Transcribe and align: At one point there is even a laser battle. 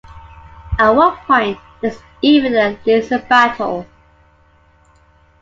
At 0.79 0.89
one 0.95 1.15
point 1.27 1.59
there 1.79 1.91
is 1.91 2.01
even 2.23 2.55
a 2.55 2.75
laser 2.87 3.19
battle. 3.19 3.85